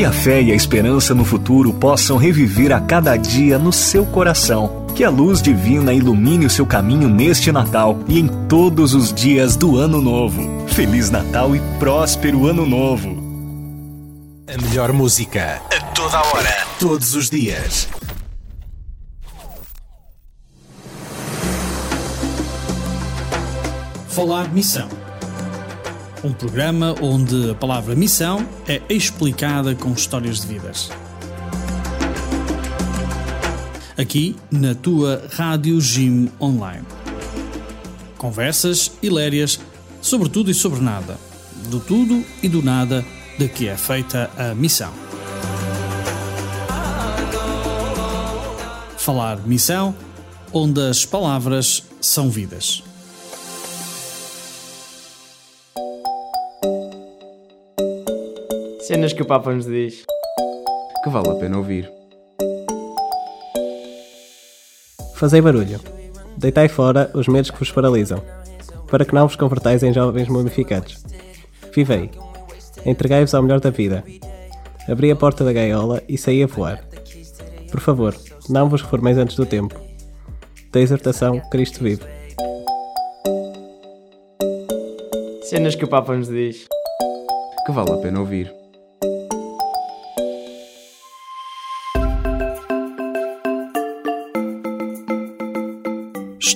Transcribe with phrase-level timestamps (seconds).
[0.00, 4.06] Que a fé e a esperança no futuro possam reviver a cada dia no seu
[4.06, 4.86] coração.
[4.94, 9.56] Que a luz divina ilumine o seu caminho neste Natal e em todos os dias
[9.56, 10.40] do Ano Novo.
[10.68, 13.10] Feliz Natal e próspero Ano Novo!
[14.48, 17.86] A melhor música a toda hora, todos os dias.
[24.08, 24.99] Falar Missão.
[26.22, 30.90] Um programa onde a palavra missão é explicada com histórias de vidas.
[33.96, 36.86] Aqui na tua Rádio Jim Online.
[38.18, 39.58] Conversas hilarias
[40.02, 41.16] sobre tudo e sobre nada.
[41.70, 43.02] Do tudo e do nada
[43.38, 44.92] de que é feita a missão.
[48.98, 49.94] Falar Missão,
[50.52, 52.82] onde as palavras são vidas.
[58.90, 60.04] Cenas que o Papa nos diz.
[61.04, 61.88] Que vale a pena ouvir.
[65.14, 65.78] Fazei barulho.
[66.36, 68.20] Deitai fora os medos que vos paralisam,
[68.90, 71.04] para que não vos convertais em jovens mumificados.
[71.72, 72.10] Vivei.
[72.84, 74.02] Entregai-vos ao melhor da vida.
[74.88, 76.84] Abri a porta da gaiola e saí a voar.
[77.70, 78.16] Por favor,
[78.48, 79.80] não vos reformeis antes do tempo.
[80.72, 82.02] Da exortação, Cristo vive.
[85.42, 86.66] Cenas que o Papa nos diz.
[87.64, 88.59] Que vale a pena ouvir.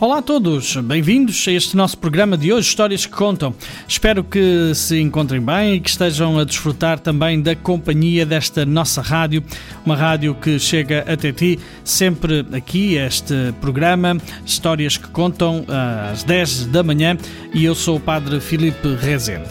[0.00, 3.54] Olá a todos, bem-vindos a este nosso programa de hoje, Histórias que Contam.
[3.86, 9.02] Espero que se encontrem bem e que estejam a desfrutar também da companhia desta nossa
[9.02, 9.44] rádio,
[9.84, 14.16] uma rádio que chega até ti sempre aqui, este programa,
[14.46, 15.66] Histórias que Contam,
[16.10, 17.18] às 10 da manhã,
[17.52, 19.50] e eu sou o Padre Filipe Rezende.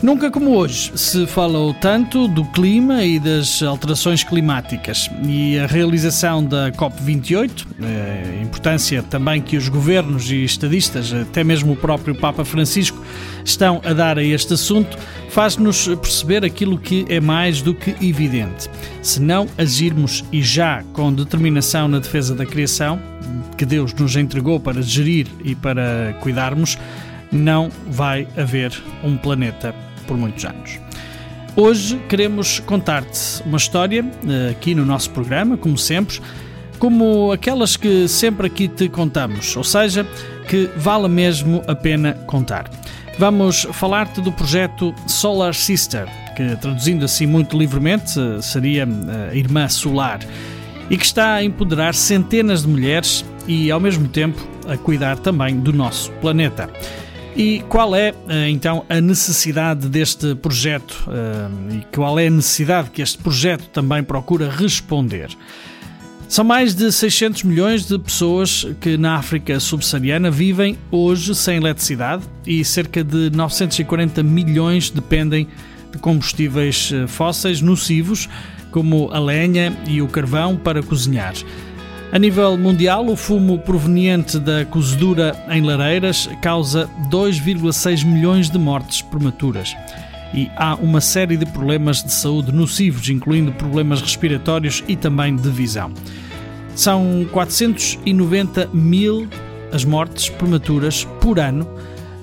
[0.00, 6.44] Nunca como hoje se falou tanto do clima e das alterações climáticas e a realização
[6.44, 12.44] da COP28, a importância também que os governos e estadistas, até mesmo o próprio Papa
[12.44, 13.02] Francisco,
[13.44, 14.96] estão a dar a este assunto,
[15.30, 18.70] faz-nos perceber aquilo que é mais do que evidente.
[19.02, 23.00] Se não agirmos e já com determinação na defesa da criação,
[23.56, 26.78] que Deus nos entregou para gerir e para cuidarmos,
[27.32, 28.72] não vai haver
[29.02, 29.74] um planeta
[30.08, 30.80] por muitos anos.
[31.54, 36.20] Hoje queremos contar-te uma história eh, aqui no nosso programa, como sempre,
[36.78, 40.06] como aquelas que sempre aqui te contamos, ou seja,
[40.48, 42.70] que vale mesmo a pena contar.
[43.18, 49.68] Vamos falar-te do projeto Solar Sister, que traduzindo assim muito livremente eh, seria eh, Irmã
[49.68, 50.20] Solar,
[50.88, 55.58] e que está a empoderar centenas de mulheres e ao mesmo tempo a cuidar também
[55.58, 56.70] do nosso planeta.
[57.38, 62.90] E qual é eh, então a necessidade deste projeto eh, e qual é a necessidade
[62.90, 65.28] que este projeto também procura responder?
[66.28, 72.24] São mais de 600 milhões de pessoas que na África subsaariana vivem hoje sem eletricidade
[72.44, 75.46] e cerca de 940 milhões dependem
[75.92, 78.28] de combustíveis eh, fósseis nocivos,
[78.72, 81.34] como a lenha e o carvão, para cozinhar.
[82.10, 89.02] A nível mundial, o fumo proveniente da cozedura em lareiras causa 2,6 milhões de mortes
[89.02, 89.76] prematuras.
[90.32, 95.50] E há uma série de problemas de saúde nocivos, incluindo problemas respiratórios e também de
[95.50, 95.92] visão.
[96.74, 99.28] São 490 mil
[99.70, 101.68] as mortes prematuras por ano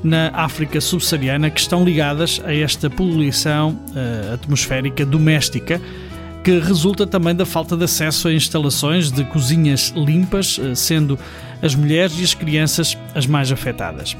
[0.03, 5.79] na África subsaariana que estão ligadas a esta poluição uh, atmosférica doméstica
[6.45, 11.17] que resulta também da falta de acesso a instalações de cozinhas limpas, eh, sendo
[11.59, 14.15] as mulheres e as crianças as mais afetadas.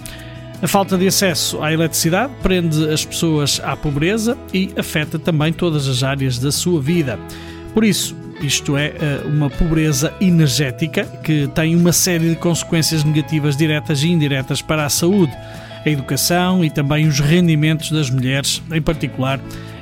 [0.59, 5.87] A falta de acesso à eletricidade prende as pessoas à pobreza e afeta também todas
[5.87, 7.19] as áreas da sua vida.
[7.75, 13.55] Por isso, isto é eh, uma pobreza energética que tem uma série de consequências negativas
[13.55, 15.31] diretas e indiretas para a saúde,
[15.85, 19.39] a educação e também os rendimentos das mulheres, em particular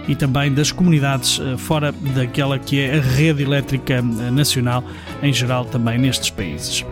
[0.08, 4.02] e também das comunidades eh, fora daquela que é a rede elétrica eh,
[4.32, 4.84] nacional,
[5.22, 6.86] em geral também nestes países.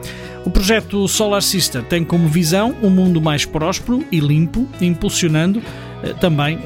[0.45, 5.61] O projeto Solar Sister tem como visão um mundo mais próspero e limpo, impulsionando
[6.19, 6.57] também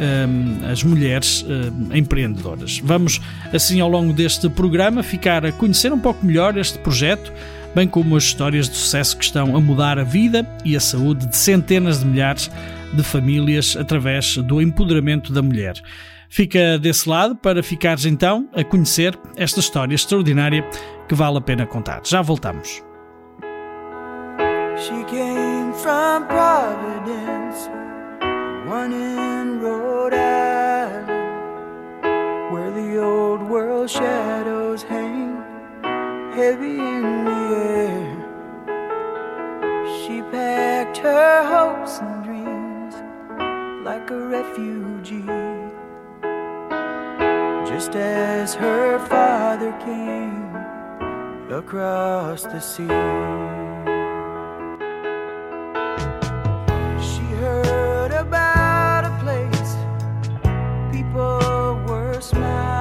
[0.71, 1.45] as mulheres
[1.93, 2.79] empreendedoras.
[2.81, 3.19] Vamos,
[3.53, 7.33] assim, ao longo deste programa, ficar a conhecer um pouco melhor este projeto,
[7.75, 11.25] bem como as histórias de sucesso que estão a mudar a vida e a saúde
[11.25, 12.49] de centenas de milhares
[12.93, 15.75] de famílias através do empoderamento da mulher.
[16.35, 20.69] Fica desse lado para ficares então a conhecer esta história extraordinária
[21.07, 22.01] que vale a pena contar.
[22.03, 22.83] Já voltamos.
[24.75, 27.69] She came from Providence,
[28.67, 31.07] one in Rhode Island,
[32.51, 35.41] where the old world shadows hang
[36.35, 38.11] heavy in the air.
[40.01, 42.95] She packed her hopes and dreams
[43.85, 45.34] like a refugee.
[47.75, 50.55] Just as her father came
[51.51, 52.87] across the sea.
[57.09, 59.75] She heard about a place
[60.89, 62.74] people were smiling.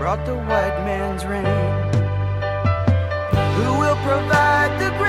[0.00, 1.44] Brought the white man's rain.
[3.56, 4.99] Who will provide the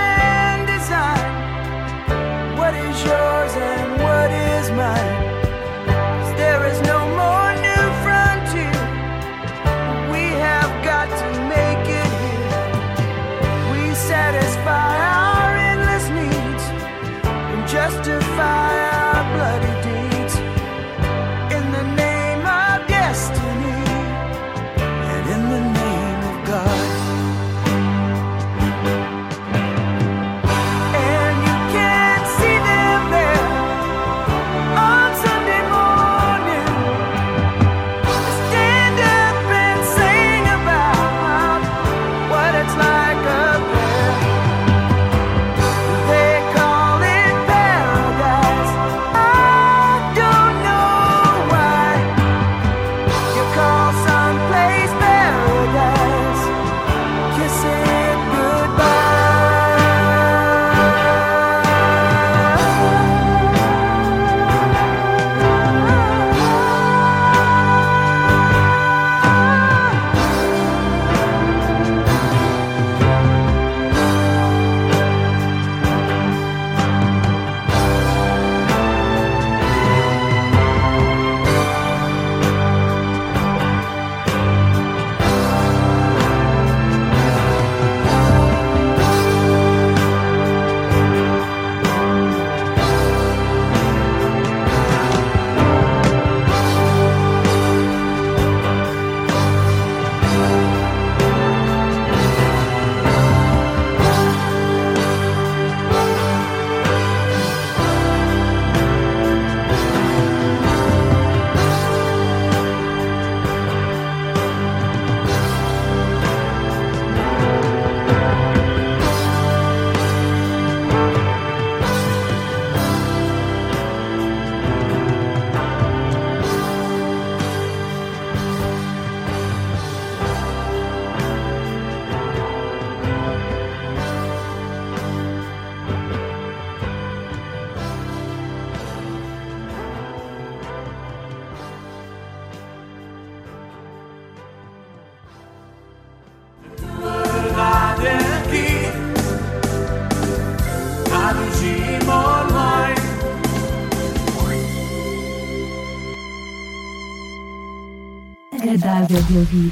[159.12, 159.72] agradável de ouvir.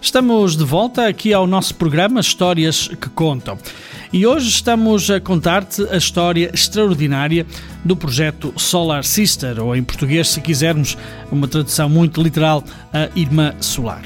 [0.00, 3.58] Estamos de volta aqui ao nosso programa Histórias que Contam.
[4.12, 7.46] E hoje estamos a contar-te a história extraordinária
[7.84, 10.98] do projeto Solar Sister, ou em português, se quisermos,
[11.30, 14.02] uma tradução muito literal, a Irmã Solar.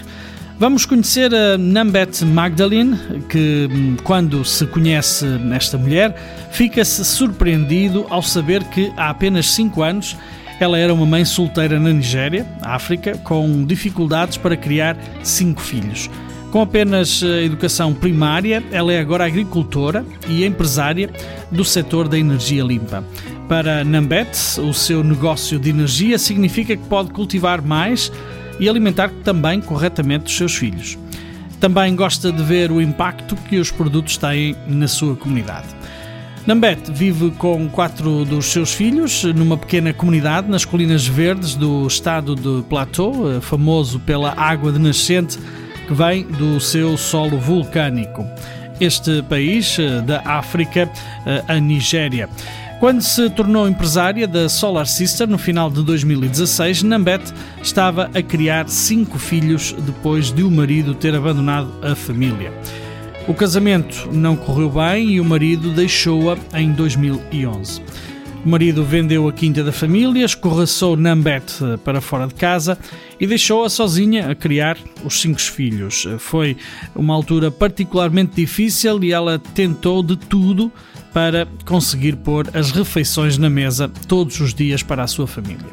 [0.58, 2.96] Vamos conhecer a Nambet Magdalene,
[3.28, 3.68] que
[4.04, 6.14] quando se conhece esta mulher,
[6.52, 10.16] fica-se surpreendido ao saber que há apenas 5 anos
[10.60, 16.08] ela era uma mãe solteira na Nigéria, África, com dificuldades para criar cinco filhos.
[16.52, 21.10] Com apenas a educação primária, ela é agora agricultora e empresária
[21.50, 23.04] do setor da energia limpa.
[23.48, 24.30] Para Nambet,
[24.60, 28.12] o seu negócio de energia significa que pode cultivar mais
[28.58, 30.98] e alimentar também corretamente os seus filhos.
[31.60, 35.68] Também gosta de ver o impacto que os produtos têm na sua comunidade.
[36.46, 42.34] Nambet vive com quatro dos seus filhos numa pequena comunidade nas colinas verdes do estado
[42.34, 45.38] de Plateau, famoso pela água de nascente
[45.86, 48.26] que vem do seu solo vulcânico.
[48.78, 50.90] Este país da África,
[51.48, 52.28] a Nigéria.
[52.84, 58.68] Quando se tornou empresária da Solar Sister no final de 2016, Nambet estava a criar
[58.68, 62.52] cinco filhos depois de o marido ter abandonado a família.
[63.26, 67.80] O casamento não correu bem e o marido deixou-a em 2011.
[68.44, 72.76] O marido vendeu a quinta da família, escorraçou Nambet para fora de casa
[73.18, 76.06] e deixou-a sozinha a criar os cinco filhos.
[76.18, 76.54] Foi
[76.94, 80.70] uma altura particularmente difícil e ela tentou de tudo
[81.14, 85.64] para conseguir pôr as refeições na mesa todos os dias para a sua família.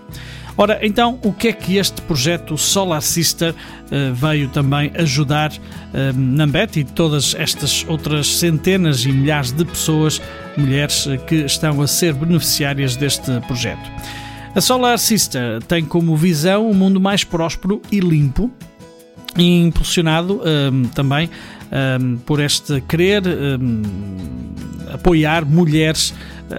[0.55, 6.15] Ora, então, o que é que este projeto Solar Sister uh, veio também ajudar uh,
[6.15, 10.21] Nambet e todas estas outras centenas e milhares de pessoas,
[10.55, 13.89] mulheres, uh, que estão a ser beneficiárias deste projeto?
[14.53, 18.51] A Solar Sister tem como visão um mundo mais próspero e limpo,
[19.37, 20.41] impulsionado
[20.93, 21.29] também
[21.71, 23.81] um, por este querer um,
[24.93, 26.13] apoiar mulheres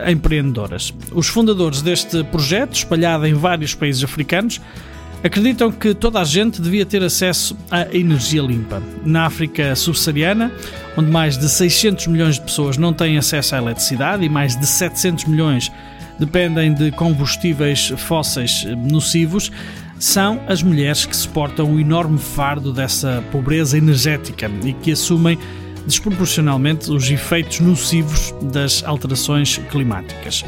[0.09, 0.93] empreendedoras.
[1.13, 4.61] Os fundadores deste projeto, espalhado em vários países africanos,
[5.23, 8.83] acreditam que toda a gente devia ter acesso à energia limpa.
[9.05, 10.51] Na África subsaariana,
[10.97, 14.67] onde mais de 600 milhões de pessoas não têm acesso à eletricidade e mais de
[14.67, 15.71] 700 milhões
[16.19, 19.51] dependem de combustíveis fósseis nocivos,
[20.03, 25.39] são as mulheres que suportam o enorme fardo dessa pobreza energética e que assumem
[25.87, 30.45] desproporcionalmente os efeitos nocivos das alterações climáticas.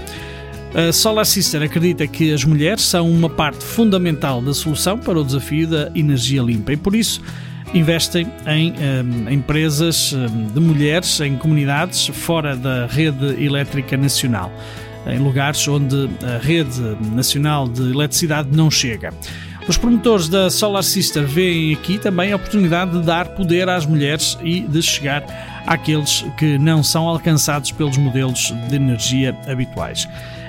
[0.75, 5.25] A Solar Sister acredita que as mulheres são uma parte fundamental da solução para o
[5.25, 7.23] desafio da energia limpa e, por isso,
[7.73, 14.53] investem em um, empresas um, de mulheres em comunidades fora da rede elétrica nacional,
[15.07, 16.81] em lugares onde a rede
[17.13, 19.13] nacional de eletricidade não chega.
[19.67, 24.37] Os promotores da Solar Sister veem aqui também a oportunidade de dar poder às mulheres
[24.43, 25.25] e de chegar
[25.67, 30.07] àqueles que não são alcançados pelos modelos de energia habituais.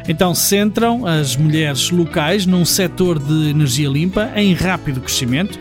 [0.08, 5.58] Então centram as mulheres locais num setor de energia limpa em rápido crescimento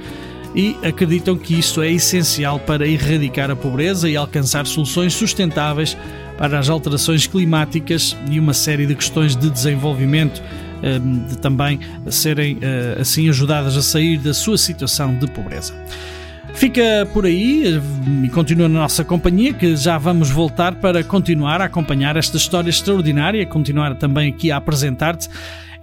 [0.55, 5.97] e acreditam que isso é essencial para erradicar a pobreza e alcançar soluções sustentáveis
[6.37, 10.43] para as alterações climáticas e uma série de questões de desenvolvimento
[10.85, 15.75] Ehm, de também serem eh, assim ajudadas a sair da sua situação de pobreza.
[16.53, 17.81] Fica por aí eh,
[18.26, 22.69] e continua na nossa companhia, que já vamos voltar para continuar a acompanhar esta história
[22.69, 25.31] extraordinária, continuar também aqui a apresentar-te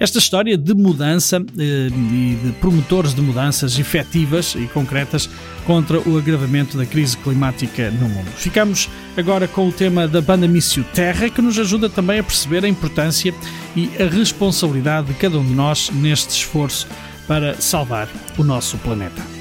[0.02, 5.30] esta história de mudança eh, e de promotores de mudanças efetivas e concretas
[5.64, 8.26] contra o agravamento da crise climática no mundo.
[8.36, 12.66] Ficamos agora com o tema da banda Missio Terra, que nos ajuda também a perceber
[12.66, 13.32] a importância
[13.76, 16.88] e a responsabilidade de cada um de nós neste esforço
[17.28, 19.41] para salvar o nosso planeta.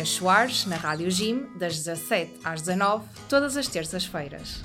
[0.00, 4.62] Inês Soares, na Rádio Gym, das 17 às 19, todas as terças-feiras.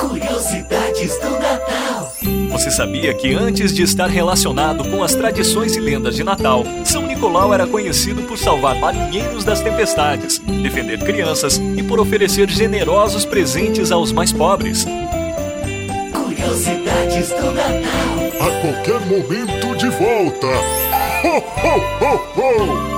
[0.00, 2.12] Curiosidades do Natal.
[2.50, 7.06] Você sabia que antes de estar relacionado com as tradições e lendas de Natal, São
[7.06, 13.92] Nicolau era conhecido por salvar marinheiros das tempestades, defender crianças e por oferecer generosos presentes
[13.92, 14.84] aos mais pobres?
[16.12, 17.85] Curiosidades do Natal.
[18.38, 20.46] A qualquer momento de volta.
[21.24, 22.96] Ho, ho, ho, ho!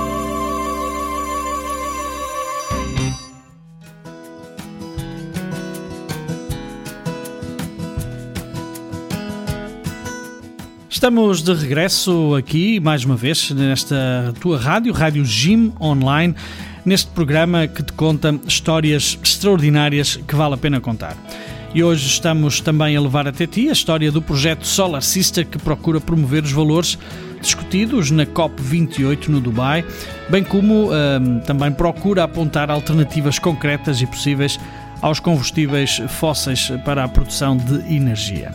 [10.89, 16.35] Estamos de regresso aqui, mais uma vez, nesta tua rádio, Rádio Gym Online,
[16.83, 21.15] neste programa que te conta histórias extraordinárias que vale a pena contar.
[21.73, 25.59] E hoje estamos também a levar até ti a história do projeto Solar Sister que
[25.59, 26.97] procura promover os valores
[27.39, 29.85] discutidos na COP28 no Dubai,
[30.29, 34.59] bem como hum, também procura apontar alternativas concretas e possíveis
[35.01, 38.51] aos combustíveis fósseis para a produção de energia.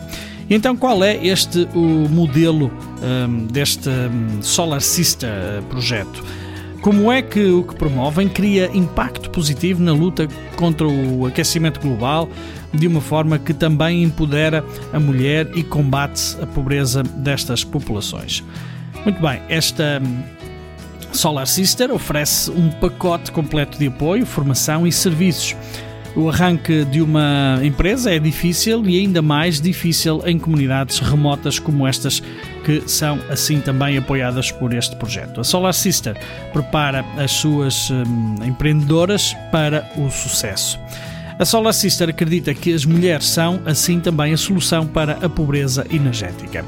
[0.49, 6.23] E então, qual é este o modelo um, deste um, Solar Sister projeto?
[6.81, 12.29] Como é que o que promovem cria impacto positivo na luta contra o aquecimento global,
[12.75, 18.43] de uma forma que também empodera a mulher e combate a pobreza destas populações?
[19.03, 20.01] Muito bem, esta
[21.11, 25.55] Solar Sister oferece um pacote completo de apoio, formação e serviços
[26.15, 31.85] o arranque de uma empresa é difícil e ainda mais difícil em comunidades remotas como
[31.85, 32.21] estas,
[32.63, 35.41] que são assim também apoiadas por este projeto.
[35.41, 36.17] A Solar Sister
[36.53, 40.79] prepara as suas hum, empreendedoras para o sucesso.
[41.37, 45.85] A Solar Sister acredita que as mulheres são, assim, também a solução para a pobreza
[45.91, 46.63] energética.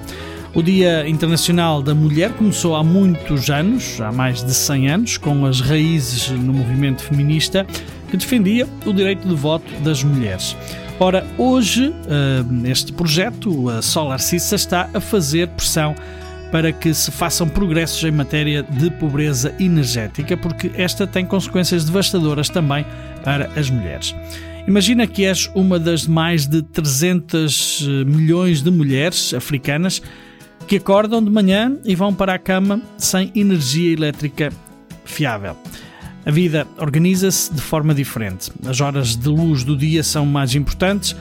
[0.53, 5.45] O Dia Internacional da Mulher começou há muitos anos, há mais de 100 anos, com
[5.45, 7.65] as raízes no movimento feminista
[8.11, 10.57] que defendia o direito de voto das mulheres.
[10.99, 15.95] Ora, hoje, eh, este projeto, a Solar Cissa, está a fazer pressão
[16.51, 22.49] para que se façam progressos em matéria de pobreza energética, porque esta tem consequências devastadoras
[22.49, 22.85] também
[23.23, 24.13] para as mulheres.
[24.67, 30.01] Imagina que és uma das mais de 300 eh, milhões de mulheres africanas
[30.67, 34.51] que acordam de manhã e vão para a cama sem energia elétrica
[35.05, 35.55] fiável.
[36.25, 38.51] A vida organiza-se de forma diferente.
[38.67, 41.15] As horas de luz do dia são mais importantes.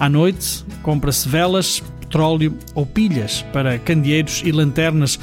[0.00, 5.20] À noite, compra-se velas, petróleo ou pilhas para candeeiros e lanternas,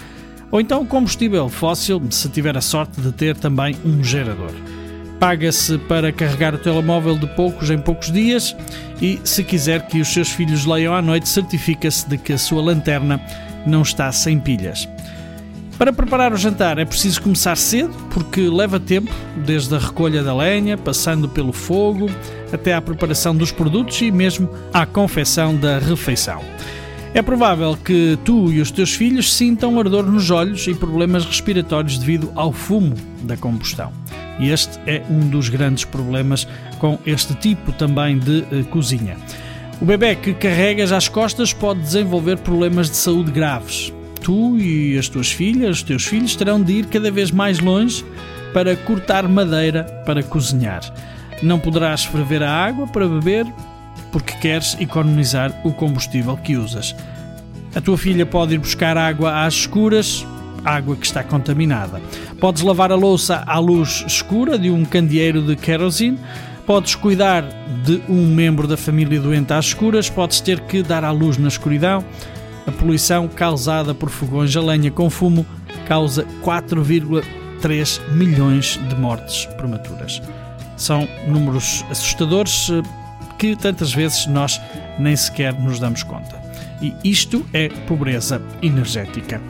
[0.50, 4.54] ou então combustível fóssil, se tiver a sorte de ter também um gerador.
[5.20, 8.56] Paga-se para carregar o telemóvel de poucos em poucos dias
[9.02, 12.62] e, se quiser que os seus filhos leiam à noite, certifica-se de que a sua
[12.62, 13.20] lanterna
[13.66, 14.88] não está sem pilhas.
[15.78, 19.12] Para preparar o jantar é preciso começar cedo, porque leva tempo,
[19.46, 22.10] desde a recolha da lenha, passando pelo fogo,
[22.52, 26.42] até à preparação dos produtos e mesmo à confecção da refeição.
[27.14, 31.98] É provável que tu e os teus filhos sintam ardor nos olhos e problemas respiratórios
[31.98, 33.92] devido ao fumo da combustão.
[34.40, 36.48] E este é um dos grandes problemas
[36.80, 39.18] com este tipo também de uh, cozinha.
[39.82, 45.10] O bebê que carregas às costas pode desenvolver problemas de saúde graves, tu e as
[45.10, 48.06] tuas filhas, os teus filhos, terão de ir cada vez mais longe
[48.54, 50.82] para cortar madeira para cozinhar.
[51.44, 53.46] Não poderás ferver a água para beber
[54.12, 56.96] porque queres economizar o combustível que usas.
[57.76, 60.26] A tua filha pode ir buscar água às escuras,
[60.66, 62.02] água que está contaminada.
[62.40, 66.20] Podes lavar a louça à luz escura de um candeeiro de querosene.
[66.66, 67.44] Podes cuidar
[67.84, 70.10] de um membro da família doente às escuras.
[70.10, 72.04] Podes ter que dar à luz na escuridão.
[72.66, 75.46] A poluição causada por fogões a lenha com fumo
[75.88, 80.22] causa 4,3 milhões de mortes prematuras.
[80.76, 82.82] São números assustadores eh,
[83.38, 84.60] que tantas vezes nós
[84.98, 86.42] nem sequer nos damos conta.
[86.82, 89.42] E isto é pobreza energética.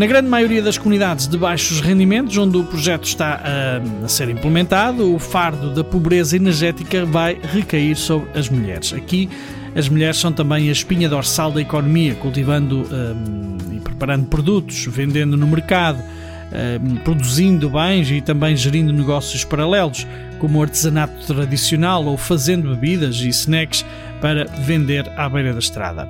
[0.00, 4.30] Na grande maioria das comunidades de baixos rendimentos, onde o projeto está a, a, ser
[4.30, 8.94] implementado, o fardo da pobreza energética vai recair sobre as mulheres.
[8.94, 9.28] Aqui
[9.76, 15.36] As mulheres são também a espinha dorsal da economia, cultivando um, e preparando produtos, vendendo
[15.36, 20.06] no mercado, um, produzindo bens e também gerindo negócios paralelos,
[20.38, 23.84] como o artesanato tradicional ou fazendo bebidas e snacks
[24.18, 26.08] para vender à beira da estrada.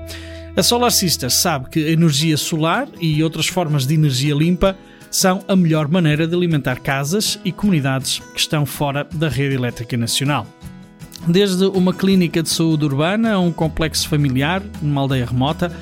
[0.60, 4.76] A Solar sabe que a energia solar e outras formas de energia limpa
[5.10, 9.96] são a melhor maneira de alimentar casas e comunidades que estão fora da rede elétrica
[9.96, 10.46] nacional.
[11.26, 15.72] Desde uma clínica de saúde urbana a um complexo familiar numa aldeia remota,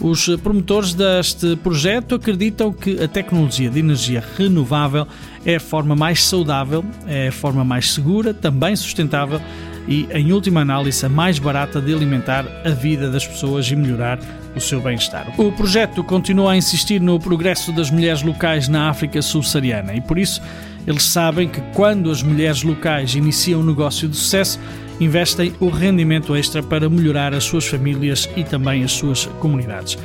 [0.00, 5.06] os promotores deste projeto acreditam que a tecnologia de energia renovável
[5.44, 9.42] é a forma mais saudável, é a forma mais segura, também sustentável
[9.86, 14.18] e, em última análise, a mais barata de alimentar a vida das pessoas e melhorar
[14.54, 15.32] o seu bem-estar.
[15.38, 20.18] O projeto continua a insistir no progresso das mulheres locais na África subsaariana e, por
[20.18, 20.40] isso,
[20.86, 24.58] eles sabem que quando as mulheres locais iniciam um negócio de sucesso,
[25.00, 29.96] investem o rendimento extra para melhorar as suas famílias e também as suas comunidades.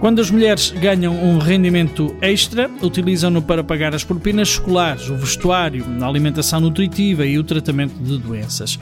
[0.00, 5.84] Quando as mulheres ganham um rendimento extra, utilizam-no para pagar as propinas escolares, o vestuário,
[6.00, 8.78] a alimentação nutritiva e o tratamento de doenças.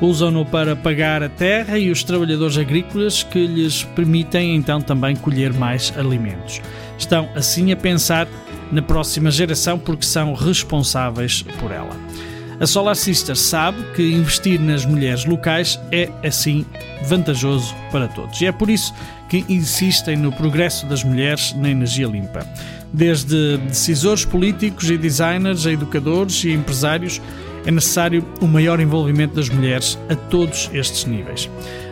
[0.00, 5.52] Usam-no para pagar a terra e os trabalhadores agrícolas que lhes permitem então também colher
[5.52, 6.62] mais alimentos.
[6.96, 8.26] Estão assim a pensar
[8.72, 11.96] na próxima geração porque são responsáveis por ela.
[12.60, 16.66] A Solar Sisters sabe que investir nas mulheres locais é, assim,
[17.04, 18.38] vantajoso para todos.
[18.42, 18.92] E é por isso
[19.30, 22.46] que insistem no progresso das mulheres na energia limpa.
[22.92, 27.22] Desde decisores políticos e designers a educadores e empresários,
[27.64, 31.48] é necessário o maior envolvimento das mulheres a todos estes níveis.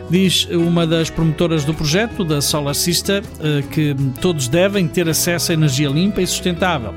[0.09, 5.51] Diz uma das promotoras do projeto, da Solar Sister, eh, que todos devem ter acesso
[5.51, 6.93] a energia limpa e sustentável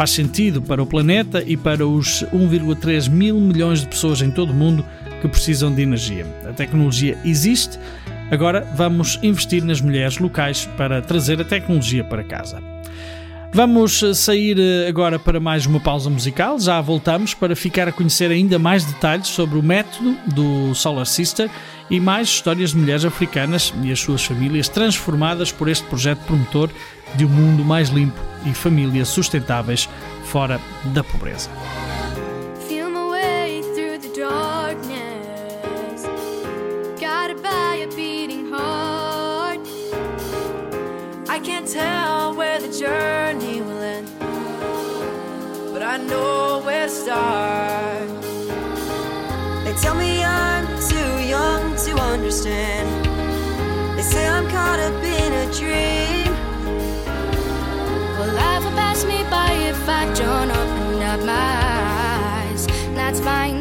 [0.00, 4.48] faz sentido para o planeta e para os 1,3 mil milhões de pessoas em todo
[4.50, 4.82] o mundo
[5.20, 6.26] que precisam de energia.
[6.48, 7.78] A tecnologia existe,
[8.30, 12.69] agora vamos investir nas mulheres locais para trazer a tecnologia para casa.
[13.52, 16.58] Vamos sair eh, agora para mais uma pausa musical.
[16.58, 21.50] Já voltamos para ficar a conhecer ainda mais detalhes sobre o método do Solar Sister
[21.90, 26.70] e mais histórias de mulheres africanas e as suas famílias transformadas por este projeto promotor
[27.16, 29.88] de um mundo mais limpo e famílias sustentáveis
[30.24, 30.60] fora
[30.94, 31.50] da pobreza.
[41.44, 44.08] Tell where the journey will end,
[45.72, 48.08] but I know where to start.
[49.64, 52.88] They tell me I'm too young to understand.
[53.96, 56.34] They say I'm caught up in a dream.
[58.18, 62.66] Well, life will pass me by if I don't open up my eyes.
[62.94, 63.59] That's fine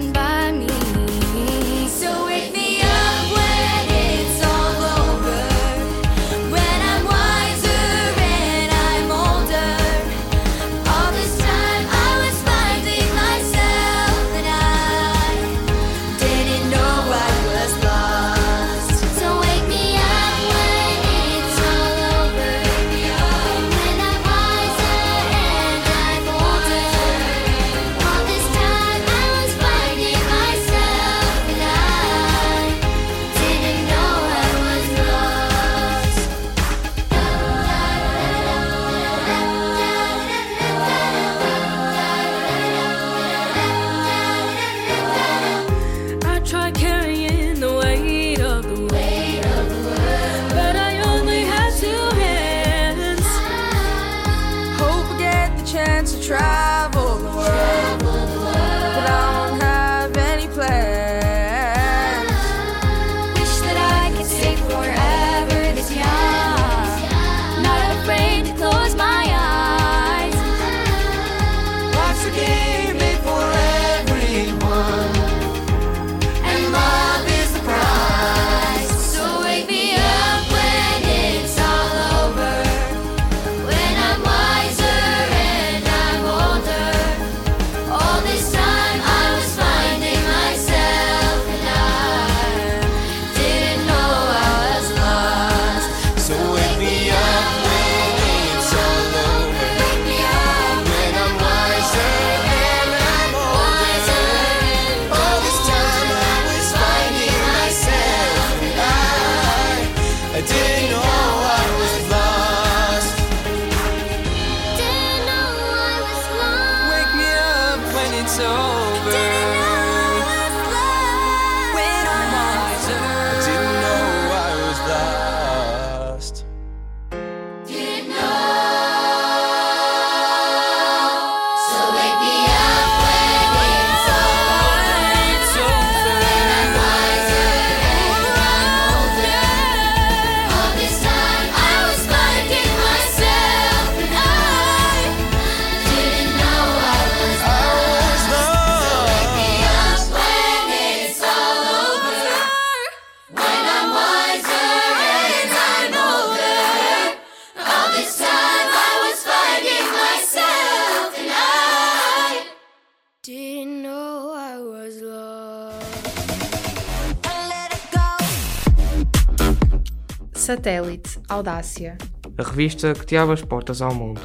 [170.60, 171.98] Satélite Audácia.
[172.38, 174.20] A revista que te abre as portas ao mundo.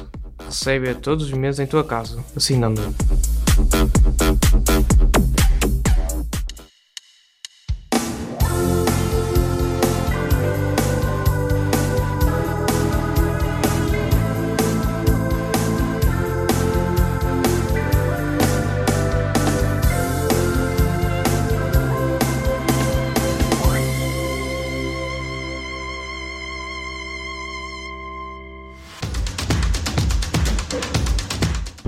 [0.45, 2.81] Recebe-a todos os meses em tua casa, assinando.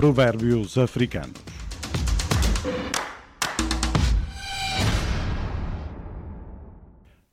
[0.08, 1.36] Provérbios africanos.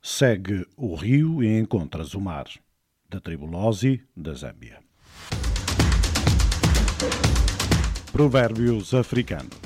[0.02, 2.44] Segue o rio e encontras o mar.
[3.08, 4.78] Da tribo Lozi, da Zâmbia.
[8.12, 9.65] Provérbios africanos.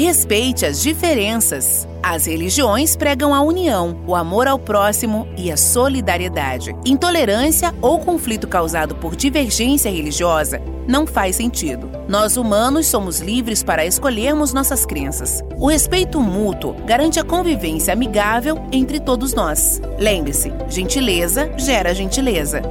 [0.00, 1.86] Respeite as diferenças.
[2.02, 6.74] As religiões pregam a união, o amor ao próximo e a solidariedade.
[6.86, 10.58] Intolerância ou conflito causado por divergência religiosa
[10.88, 11.90] não faz sentido.
[12.08, 15.44] Nós humanos somos livres para escolhermos nossas crenças.
[15.58, 19.82] O respeito mútuo garante a convivência amigável entre todos nós.
[19.98, 22.62] Lembre-se: gentileza gera gentileza.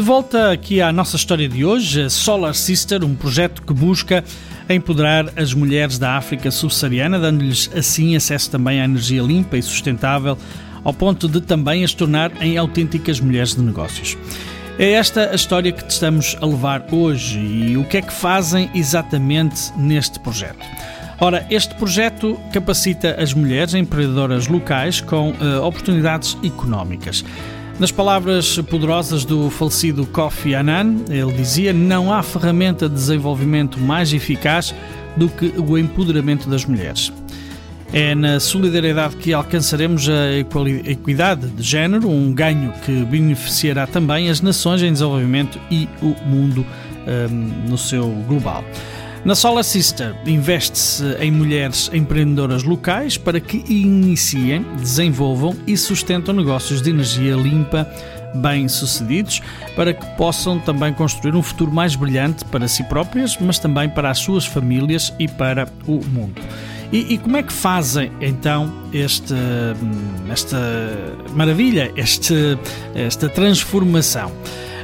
[0.00, 4.24] De volta aqui à nossa história de hoje, a Solar Sister, um projeto que busca
[4.66, 10.38] empoderar as mulheres da África subsaariana, dando-lhes assim acesso também à energia limpa e sustentável,
[10.82, 14.16] ao ponto de também as tornar em autênticas mulheres de negócios.
[14.78, 18.12] É esta a história que te estamos a levar hoje e o que é que
[18.14, 20.64] fazem exatamente neste projeto.
[21.20, 27.22] Ora, este projeto capacita as mulheres empreendedoras locais com uh, oportunidades económicas.
[27.80, 34.12] Nas palavras poderosas do falecido Kofi Annan, ele dizia: Não há ferramenta de desenvolvimento mais
[34.12, 34.74] eficaz
[35.16, 37.10] do que o empoderamento das mulheres.
[37.90, 40.30] É na solidariedade que alcançaremos a
[40.84, 46.66] equidade de género, um ganho que beneficiará também as nações em desenvolvimento e o mundo
[47.30, 48.62] um, no seu global.
[49.22, 56.80] Na Solar Sister investe-se em mulheres empreendedoras locais para que iniciem, desenvolvam e sustentam negócios
[56.80, 57.86] de energia limpa
[58.34, 59.42] bem-sucedidos
[59.76, 64.10] para que possam também construir um futuro mais brilhante para si próprias, mas também para
[64.10, 66.40] as suas famílias e para o mundo.
[66.90, 69.34] E, e, como é que fazem então este,
[70.28, 70.58] esta
[71.34, 72.58] maravilha, este,
[72.94, 74.32] esta transformação?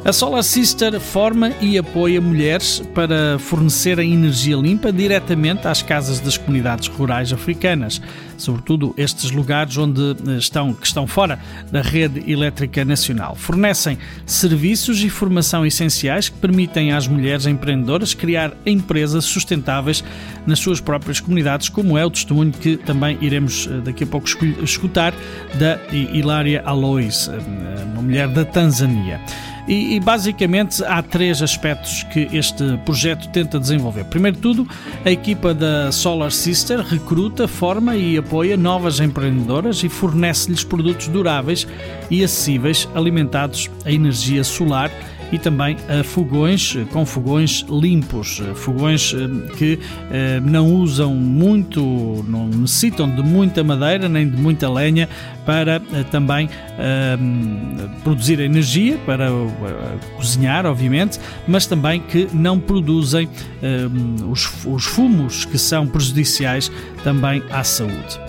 [0.06, 6.38] A Solar Sister forma e apoia mulheres para fornecerem energia limpa diretamente às casas das
[6.38, 8.00] comunidades rurais africanas,
[8.38, 10.00] sobretudo estes lugares onde
[10.38, 11.40] estão, que estão fora
[11.72, 13.34] da rede elétrica nacional.
[13.34, 20.04] Fornecem serviços e formação essenciais que permitem às mulheres empreendedoras criar empresas sustentáveis
[20.46, 24.28] nas suas próprias comunidades, como é o testemunho que também iremos daqui a pouco
[24.62, 25.12] escutar
[25.58, 27.28] da Hilária Alois,
[27.92, 29.20] uma mulher da Tanzânia.
[29.68, 34.04] E, e, basicamente há três aspectos que este projeto tenta desenvolver.
[34.04, 34.68] Primeiro de tudo,
[35.04, 41.66] a equipa da Solar Sister recruta, forma e apoia novas empreendedoras e fornece-lhes produtos duráveis
[42.08, 44.90] e acessíveis alimentados a energia solar
[45.32, 49.14] e também a fogões com fogões limpos, fogões
[49.56, 49.78] que
[50.42, 55.08] não usam muito, não necessitam de muita madeira nem de muita lenha
[55.44, 56.48] para também
[58.02, 59.28] produzir energia, para
[60.16, 63.28] cozinhar, obviamente, mas também que não produzem
[64.26, 66.70] os fumos que são prejudiciais
[67.02, 68.20] também à saúde.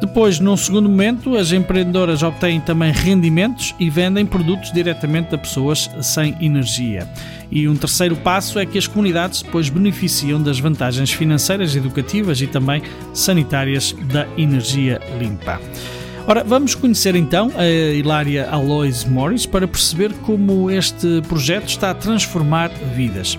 [0.00, 5.90] Depois, num segundo momento, as empreendedoras obtêm também rendimentos e vendem produtos diretamente a pessoas
[6.00, 7.08] sem energia.
[7.50, 12.46] E um terceiro passo é que as comunidades depois beneficiam das vantagens financeiras, educativas e
[12.46, 12.82] também
[13.12, 15.60] sanitárias da energia limpa.
[16.28, 21.94] Ora, vamos conhecer então a Hilária Alois Morris para perceber como este projeto está a
[21.94, 23.38] transformar vidas.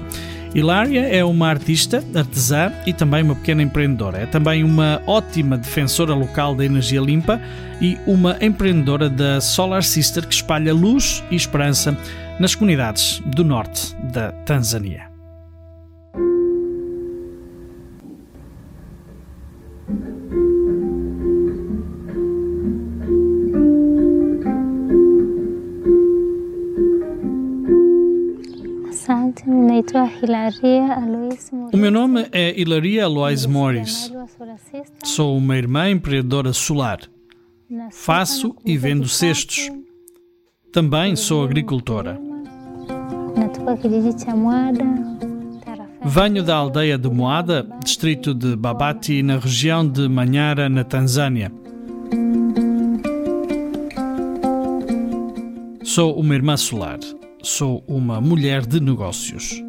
[0.53, 4.19] Hilária é uma artista, artesã e também uma pequena empreendedora.
[4.19, 7.39] É também uma ótima defensora local da energia limpa
[7.79, 11.95] e uma empreendedora da Solar Sister que espalha luz e esperança
[12.39, 15.08] nas comunidades do norte da Tanzânia.
[31.71, 34.11] O meu nome é Hilaria Alois Morris.
[35.03, 36.99] Sou uma irmã empreendedora solar.
[37.91, 39.69] Faço e vendo cestos.
[40.73, 42.19] Também sou agricultora.
[46.03, 51.51] Venho da aldeia de Moada, distrito de Babati, na região de Manyara, na Tanzânia.
[55.83, 56.99] Sou uma irmã solar.
[57.41, 59.68] Sou uma mulher de negócios.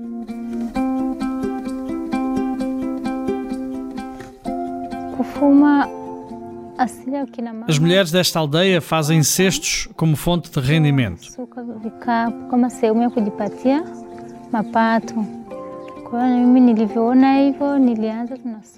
[7.68, 11.20] As mulheres desta aldeia fazem cestos como fonte de rendimento.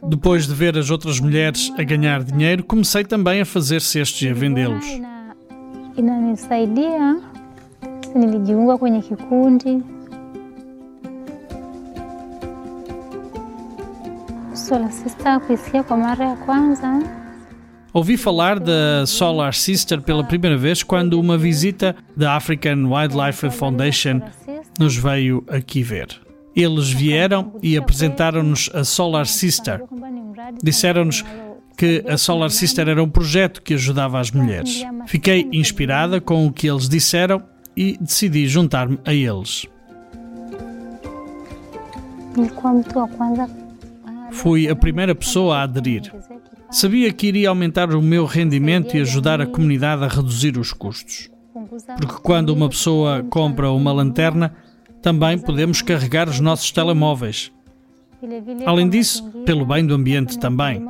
[0.09, 4.29] Depois de ver as outras mulheres a ganhar dinheiro, comecei também a fazer cestos e
[4.29, 4.87] a vendê-los.
[4.87, 5.37] Ina-
[5.97, 7.17] inanisaidia.
[8.15, 9.83] Nilijiunga kwenye kikundi
[14.73, 17.03] Solar Sister kuisikia kwa mara ya kwanza
[17.95, 24.23] Ouvi falar da Solar Sister pela primeira vez quando uma visita da African Wildlife Foundation
[24.79, 26.09] nos veio aqui ver.
[26.57, 29.83] Eles vieram e apresentaram-nos a Solar Sister.
[30.63, 31.23] Disseram-nos
[31.77, 34.83] que a Solar Sister era um projeto que ajudava as mulheres.
[35.07, 37.43] Fiquei inspirada com o que eles disseram
[37.77, 39.67] e decidi juntar-me a eles.
[42.37, 43.49] nilikuwa mtu wa kwanza
[44.33, 46.13] Fui a primeira pessoa a aderir.
[46.71, 51.31] Sabia que iria aumentar o meu rendimento e ajudar a comunidade a reduzir os custos.
[51.99, 54.55] Porque quando uma pessoa compra uma lanterna,
[55.01, 57.53] também podemos carregar os nossos telemóveis.
[58.65, 60.85] Além disso, pelo bem do ambiente também.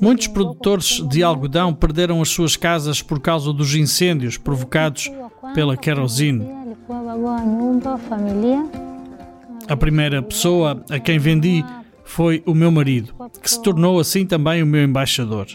[0.00, 5.10] Muitos produtores de algodão perderam as suas casas por causa dos incêndios provocados
[5.54, 6.46] pela querosene.
[9.68, 11.64] A primeira pessoa a quem vendi
[12.04, 15.46] foi o meu marido, que se tornou assim também o meu embaixador.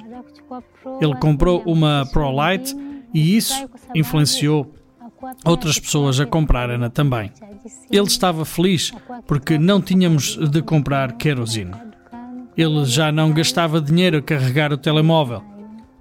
[0.99, 2.75] Ele comprou uma ProLite
[3.13, 4.73] e isso influenciou
[5.45, 7.31] outras pessoas a comprarem-na também.
[7.91, 8.91] Ele estava feliz
[9.27, 11.73] porque não tínhamos de comprar querosene.
[12.57, 15.43] Ele já não gastava dinheiro a carregar o telemóvel.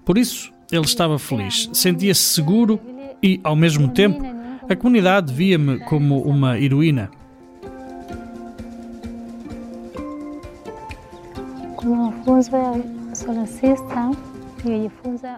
[0.05, 2.81] Por isso, ele estava feliz, sentia-se seguro
[3.23, 4.25] e, ao mesmo tempo,
[4.69, 7.11] a comunidade via-me como uma heroína.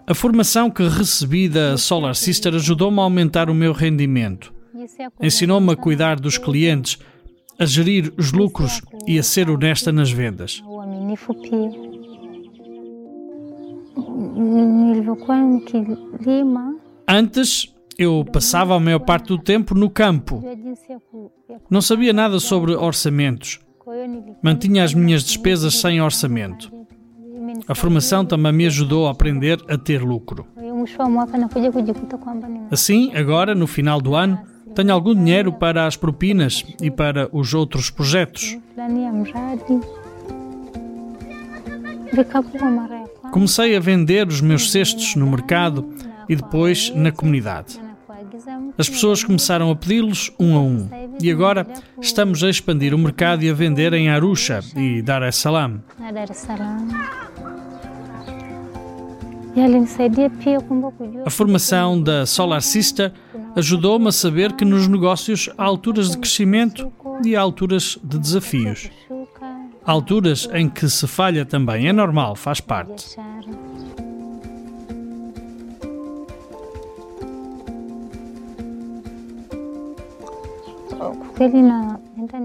[0.07, 4.53] A formação que recebi da Solar Sister ajudou-me a aumentar o meu rendimento.
[4.75, 6.99] ya Ensinou-me a cuidar dos clientes,
[7.59, 10.63] a gerir os lucros e a ser honesta nas vendas.
[17.07, 20.43] Antes, eu passava a maior parte do tempo no campo.
[21.69, 23.61] Não sabia nada sobre orçamentos.
[24.43, 26.73] Mantinha as minhas despesas sem orçamento.
[27.67, 30.47] A formação também me ajudou a aprender a ter lucro.
[32.71, 34.41] Assim, agora, no final do ano,
[34.75, 38.57] tenho algum dinheiro para as propinas e para os outros projetos.
[43.31, 45.89] Comecei a vender os meus cestos no mercado
[46.29, 47.90] e depois na comunidade.
[48.81, 50.89] As pessoas começaram a pedi-los um a um.
[51.21, 51.67] E agora
[52.01, 55.85] estamos a expandir o mercado e a vender em Arusha e Dar es Salaam.
[61.27, 63.13] A formação da Solar Sister
[63.55, 66.91] ajudou-me a saber que nos negócios há alturas de crescimento
[67.23, 68.89] e há alturas de desafios.
[69.85, 73.15] Há alturas em que se falha também, é normal, faz parte.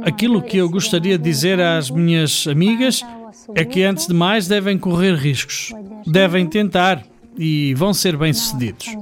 [0.04, 3.02] Aquilo que eu gostaria de dizer às minhas amigas
[3.54, 5.74] é que, antes de mais, devem correr riscos.
[6.06, 7.04] Devem tentar
[7.38, 8.96] e vão ser bem-sucedidos.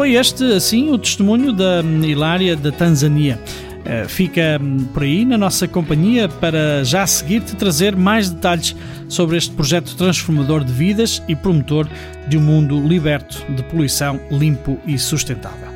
[0.00, 3.38] Foi este, assim, o testemunho da hum, Hilária da Tanzânia.
[3.84, 8.74] Eh, Fica hum, por aí na nossa companhia para já seguir te trazer mais detalhes
[9.10, 11.86] sobre este projeto transformador de vidas e promotor
[12.26, 15.69] de um mundo liberto de poluição, limpo e sustentável.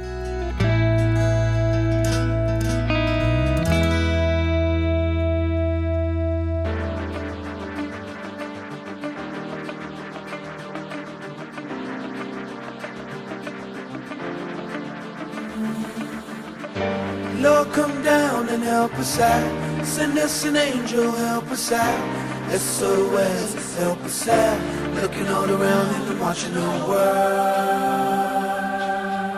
[20.46, 22.50] An angel, help us out.
[22.52, 24.94] SOS, help us out.
[24.94, 27.73] Looking all around and I'm watching the world.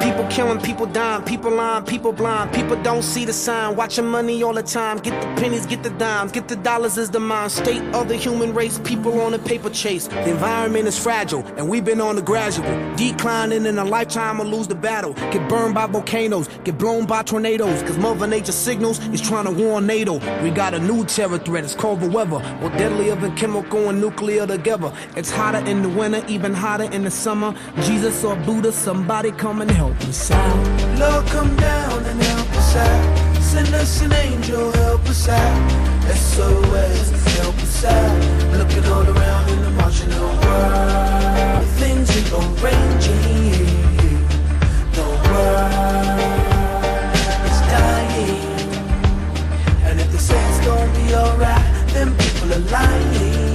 [0.07, 2.53] People killing, people dying, people lying, people blind.
[2.53, 3.75] People don't see the sign.
[3.75, 4.99] Watching money all the time.
[4.99, 8.15] Get the pennies, get the dimes, get the dollars is the mind state of the
[8.15, 8.79] human race.
[8.85, 10.07] People on a paper chase.
[10.07, 14.45] The environment is fragile, and we've been on the gradual declining in a lifetime or
[14.45, 15.13] lose the battle.
[15.33, 17.83] Get burned by volcanoes, get blown by tornadoes.
[17.83, 20.21] Cause Mother Nature signals is trying to warn NATO.
[20.41, 22.39] We got a new terror threat, it's called the weather.
[22.61, 24.93] More deadlier than chemical and nuclear together.
[25.17, 27.57] It's hotter in the winter, even hotter in the summer.
[27.81, 30.99] Jesus or Buddha, somebody come and help us out.
[30.99, 33.43] Lord, come down and help us out.
[33.43, 35.71] Send us an angel, help us out.
[36.15, 38.57] SOS, help us out.
[38.59, 39.47] Looking all around
[39.87, 41.65] watching the world.
[41.79, 43.69] Things rearranging.
[44.97, 45.95] The world
[47.49, 48.41] is dying.
[49.85, 53.46] And if they say it's gonna be alright, then people are lying.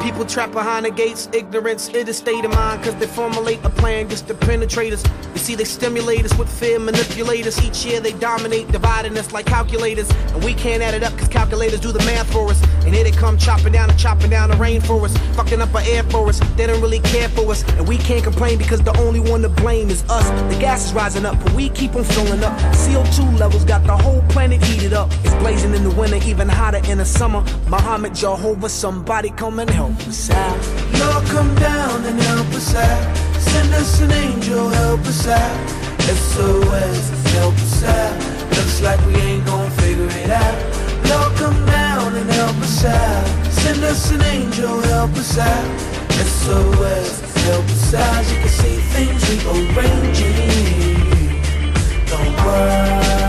[0.00, 3.68] People trapped behind the gates, ignorance is a state of mind, cause they formulate a
[3.68, 5.04] plan just to penetrate us.
[5.34, 7.62] You see, they stimulate us with fear, manipulate us.
[7.62, 10.10] Each year they dominate, dividing us like calculators.
[10.32, 12.62] And we can't add it up, cause calculators do the math for us.
[12.86, 16.02] And here they come chopping down and chopping down the rainforest, fucking up our air
[16.04, 16.40] for us.
[16.56, 19.50] They don't really care for us, and we can't complain because the only one to
[19.50, 20.26] blame is us.
[20.52, 22.58] The gas is rising up, but we keep on filling up.
[22.72, 25.10] CO2 levels got the whole planet heated up.
[25.24, 27.42] It's blazing in the winter, even hotter in the summer.
[27.68, 30.58] Muhammad, Jehovah, somebody come and help us out.
[30.98, 33.16] Lord, come down and help us out.
[33.38, 35.70] Send us an angel, help us out.
[36.00, 38.14] SOS, help us out.
[38.56, 40.58] Looks like we ain't gonna figure it out.
[41.10, 43.26] Lord, come down and help us out.
[43.52, 45.80] Send us an angel, help us out.
[46.38, 48.22] SOS, help us out.
[48.30, 50.36] You can see things rearranging.
[52.10, 53.19] The world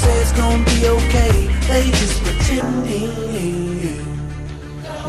[0.00, 1.32] say it's gonna be okay,
[1.68, 3.69] they just pretending.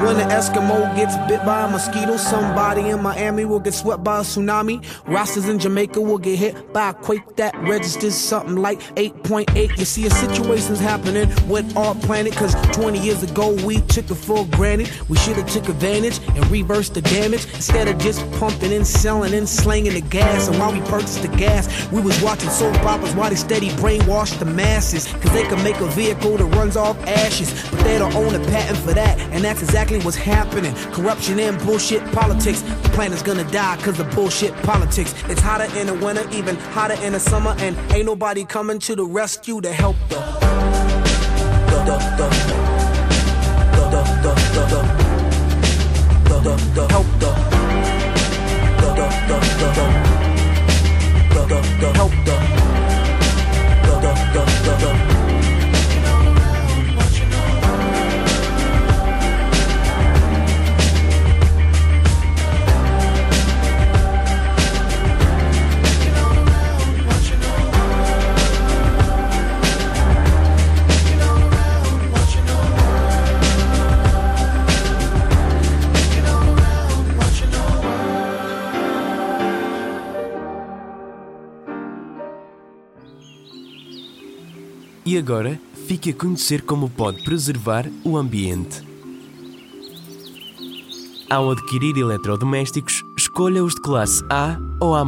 [0.02, 4.18] When an Eskimo gets bit by a mosquito, somebody in Miami will get swept by
[4.18, 4.84] a tsunami.
[5.06, 9.78] Rastas in Jamaica will get hit by a quake that registers something like 8.8.
[9.78, 14.16] You see, a situation's happening with our planet, cause 20 years ago we took it
[14.16, 14.90] for granted.
[15.08, 19.36] We should have took advantage and reversed the damage instead of just pumping and selling
[19.36, 20.48] and slanging the gas.
[20.48, 24.40] And while we purchased the gas, we was watching soap operas while they steady brainwashed
[24.40, 25.06] the masses.
[25.06, 28.40] Cause they can make a vehicle that runs off ashes, but they don't own a
[28.50, 29.20] patent for that.
[29.32, 30.74] And that's exactly what's happening.
[30.94, 32.62] Corruption and bullshit politics.
[32.62, 35.14] The planet's gonna die cause of bullshit politics.
[35.28, 38.96] It's hotter in the winter, even hotter in the summer, and ain't nobody coming to
[38.96, 40.16] the rescue to help the.
[41.72, 42.30] the, the, the,
[52.26, 52.51] the,
[85.12, 88.82] E agora, fique a conhecer como pode preservar o ambiente.
[91.30, 95.04] Ao adquirir eletrodomésticos, escolha os de classe A ou A+.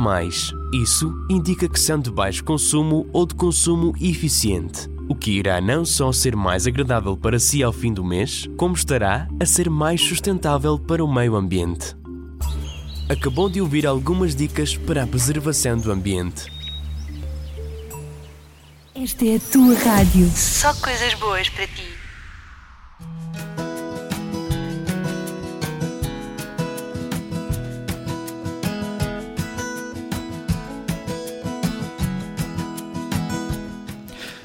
[0.74, 5.86] Isso indica que são de baixo consumo ou de consumo eficiente, o que irá não
[5.86, 10.02] só ser mais agradável para si ao fim do mês, como estará a ser mais
[10.02, 11.96] sustentável para o meio ambiente.
[13.08, 16.53] Acabou de ouvir algumas dicas para a preservação do ambiente.
[18.96, 20.30] Esta é a tua rádio.
[20.36, 21.84] Só coisas boas para ti.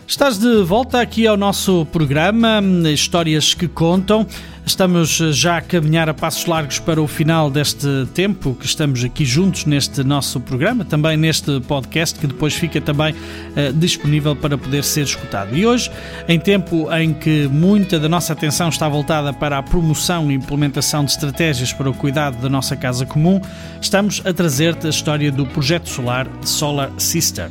[0.07, 4.27] Estás de volta aqui ao nosso programa Histórias que Contam.
[4.69, 9.25] Estamos já a caminhar a passos largos para o final deste tempo que estamos aqui
[9.25, 14.85] juntos neste nosso programa, também neste podcast que depois fica também uh, disponível para poder
[14.85, 15.57] ser escutado.
[15.57, 15.91] E hoje,
[16.29, 21.03] em tempo em que muita da nossa atenção está voltada para a promoção e implementação
[21.03, 23.41] de estratégias para o cuidado da nossa casa comum,
[23.81, 27.49] estamos a trazer-te a história do projeto solar Solar Sister.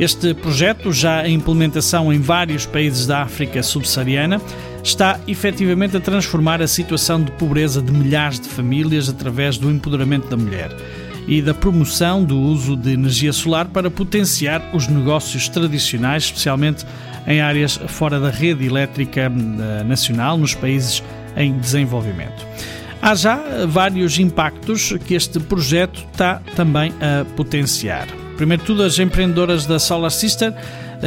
[0.00, 4.40] Este projeto, já em implementação em vários países da África subsaariana,
[4.84, 10.28] está efetivamente a transformar a situação de pobreza de milhares de famílias através do empoderamento
[10.28, 10.70] da mulher.
[11.26, 16.84] e da promoção do uso de energia solar para potenciar os negócios tradicionais, especialmente
[17.26, 21.02] em áreas fora da rede elétrica eh, nacional, nos países
[21.34, 22.46] em desenvolvimento.
[23.00, 28.06] Há já vários impactos que este projeto está também a potenciar.
[28.36, 30.54] Primeiro tudo, as empreendedoras da Solar Sister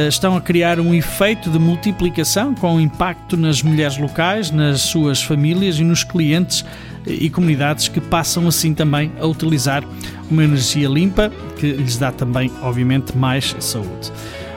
[0.06, 5.78] estão a criar um efeito de multiplicação com impacto nas mulheres locais, nas suas famílias
[5.80, 6.64] e nos clientes
[7.06, 9.82] eh, e comunidades que passam assim também a utilizar
[10.30, 14.12] uma energia limpa que lhes dá também, obviamente, mais saúde.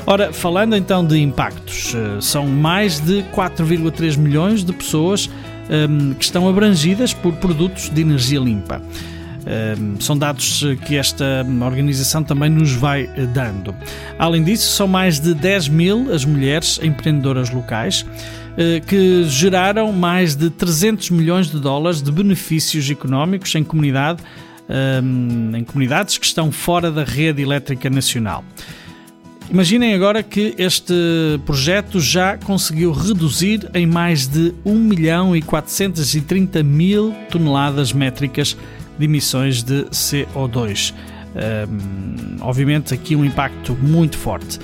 [0.05, 5.29] Ora, falando então de impactos, eh, são mais de 4,3 milhões de pessoas
[5.89, 8.81] um, que estão abrangidas por produtos de energia limpa.
[9.99, 13.73] São dados que esta organização também nos vai eh, dando.
[14.17, 18.05] Além disso, são mais de 10 mil as mulheres empreendedoras locais
[18.57, 24.21] eh, que geraram mais de 300 milhões de dólares de benefícios económicos em, comunidade,
[25.53, 28.43] em comunidades que estão fora da rede elétrica nacional.
[29.51, 30.93] Imaginem agora que este
[31.45, 38.55] projeto já conseguiu reduzir em mais de 1 milhão e 430 mil toneladas métricas
[39.01, 40.93] de emissões de CO2.
[41.33, 44.59] Um, obviamente, aqui um impacto muito forte.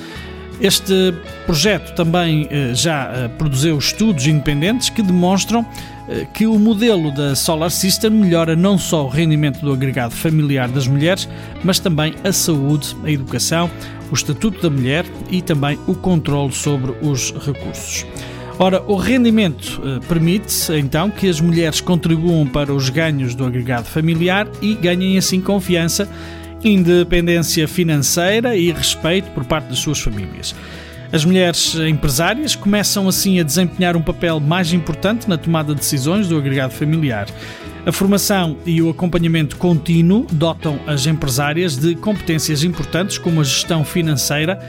[0.59, 1.13] Este
[1.45, 7.35] projeto também uh, já uh, produziu estudos independentes que demonstram uh, que o modelo da
[7.35, 11.29] Solar System melhora não só o rendimento do agregado familiar das mulheres,
[11.63, 13.69] mas também a saúde, a educação,
[14.11, 18.05] o estatuto da mulher e também o controle sobre os recursos.
[18.59, 23.85] Ora, o rendimento eh, permite então que as mulheres contribuam para os ganhos do agregado
[23.85, 26.09] familiar e ganhem assim confiança,
[26.63, 30.55] independência financeira e respeito por parte das suas famílias.
[31.11, 36.27] As mulheres empresárias começam assim a desempenhar um papel mais importante na tomada de decisões
[36.27, 37.27] do agregado familiar.
[37.85, 43.85] A formação e o acompanhamento contínuo dotam as empresárias de competências importantes como a gestão
[43.85, 44.59] financeira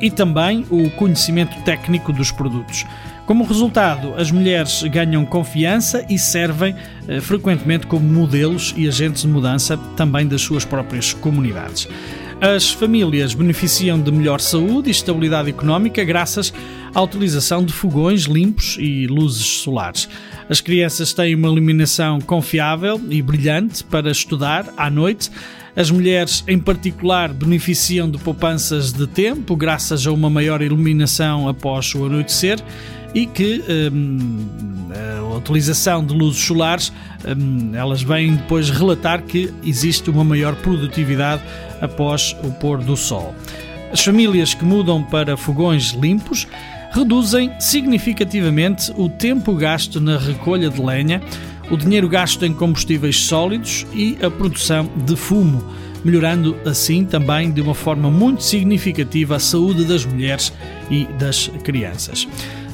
[0.00, 2.84] e também o conhecimento técnico dos produtos.
[3.28, 6.74] Como resultado, as mulheres ganham confiança e servem
[7.06, 11.86] eh, frequentemente como modelos e agentes de mudança também das suas próprias comunidades.
[12.40, 16.54] As famílias beneficiam de melhor saúde e estabilidade económica graças
[16.94, 20.08] à utilização de fogões limpos e luzes solares.
[20.48, 25.30] As crianças têm uma iluminação confiável e brilhante para estudar à noite.
[25.76, 31.94] As mulheres, em particular, beneficiam de poupanças de tempo graças a uma maior iluminação após
[31.94, 32.58] o anoitecer
[33.14, 34.46] e que hum,
[35.28, 36.92] a utilização de luzes solares,
[37.24, 41.42] hum, elas vêm depois relatar que existe uma maior produtividade
[41.80, 43.34] após o pôr do sol.
[43.92, 46.46] As famílias que mudam para fogões limpos
[46.92, 51.22] reduzem significativamente o tempo gasto na recolha de lenha,
[51.70, 55.62] o dinheiro gasto em combustíveis sólidos e a produção de fumo,
[56.04, 60.52] melhorando assim também de uma forma muito significativa a saúde das mulheres
[60.90, 62.26] e das crianças.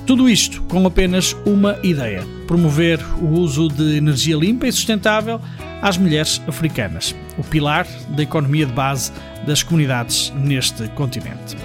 [0.07, 5.41] Tudo isto com apenas uma ideia: promover o uso de energia limpa e sustentável
[5.81, 9.13] às mulheres africanas, o pilar da economia de base
[9.47, 11.57] das comunidades neste continente.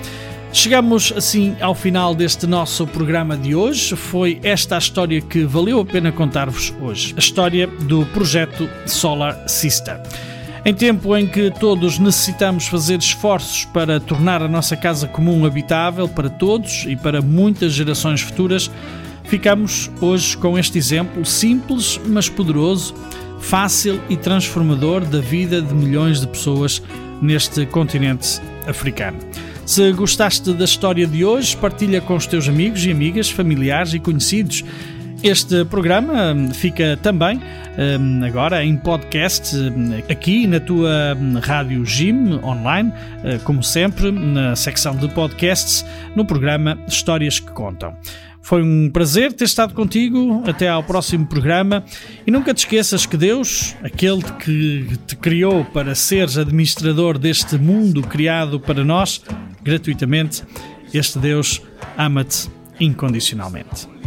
[0.52, 3.96] Chegamos assim ao final deste nosso programa de hoje.
[3.96, 9.48] Foi esta a história que valeu a pena contar-vos hoje: a história do projeto Solar
[9.48, 10.02] Sister.
[10.66, 16.08] Em tempo em que todos necessitamos fazer esforços para tornar a nossa casa comum habitável
[16.08, 18.70] para todos e para muitas gerações futuras,
[19.24, 22.94] ficamos hoje com este exemplo simples, mas poderoso,
[23.40, 26.82] fácil e transformador da vida de milhões de pessoas
[27.22, 29.18] neste continente africano.
[29.66, 34.00] Se gostaste da história de hoje, partilha com os teus amigos e amigas, familiares e
[34.00, 34.64] conhecidos.
[35.22, 37.42] Este programa hum, fica também
[38.00, 42.94] hum, agora em podcast hum, aqui na tua rádio Jim online,
[43.24, 47.98] eh, como sempre, na secção de podcasts, no programa Histórias que Contam.
[48.42, 50.42] Foi um prazer ter estado contigo.
[50.48, 51.84] Até ao próximo programa.
[52.26, 58.02] E nunca te esqueças que Deus, aquele que te criou para seres administrador deste mundo
[58.02, 59.22] criado para nós,
[59.62, 60.44] gratuitamente,
[60.94, 61.62] este Deus
[61.98, 62.50] ama-te
[62.80, 63.99] incondicionalmente.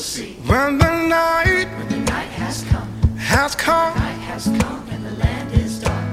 [0.00, 2.88] When the night, when the night has come,
[3.18, 6.04] has come, night has come and the land is dark.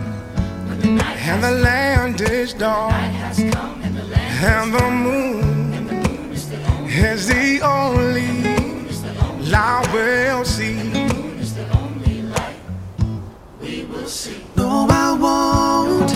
[0.68, 4.74] When the night and the land is dark, night has come and the land and
[4.74, 8.26] the moon, and the moon is the only,
[8.90, 10.74] is the only light we'll see.
[10.74, 12.60] The moon is the only light
[13.62, 14.44] we will see.
[14.58, 16.12] No, I won't,